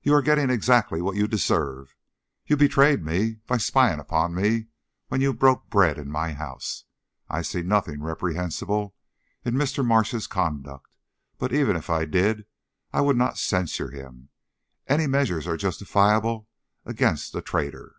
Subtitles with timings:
[0.00, 1.94] "You are getting exactly what you deserve.
[2.46, 4.68] You betrayed me by spying upon me
[5.08, 6.84] while you broke bread in my house.
[7.28, 8.94] I see nothing reprehensible
[9.44, 9.84] in Mr.
[9.84, 10.88] Marsh's conduct;
[11.36, 12.46] but even if I did,
[12.94, 14.30] I would not censure him;
[14.86, 16.48] any measures are justifiable
[16.86, 17.96] against a traitor."